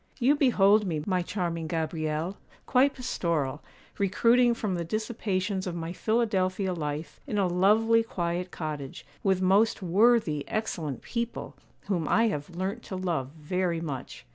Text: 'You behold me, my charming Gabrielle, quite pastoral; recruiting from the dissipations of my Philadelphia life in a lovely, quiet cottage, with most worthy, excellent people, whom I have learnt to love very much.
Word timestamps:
'You 0.17 0.33
behold 0.33 0.83
me, 0.87 1.03
my 1.05 1.21
charming 1.21 1.67
Gabrielle, 1.67 2.35
quite 2.65 2.95
pastoral; 2.95 3.61
recruiting 3.99 4.55
from 4.55 4.73
the 4.73 4.83
dissipations 4.83 5.67
of 5.67 5.75
my 5.75 5.93
Philadelphia 5.93 6.73
life 6.73 7.19
in 7.27 7.37
a 7.37 7.45
lovely, 7.45 8.01
quiet 8.01 8.49
cottage, 8.49 9.05
with 9.21 9.43
most 9.43 9.83
worthy, 9.83 10.43
excellent 10.47 11.03
people, 11.03 11.55
whom 11.81 12.07
I 12.07 12.29
have 12.29 12.49
learnt 12.55 12.81
to 12.85 12.95
love 12.95 13.29
very 13.39 13.79
much. 13.79 14.25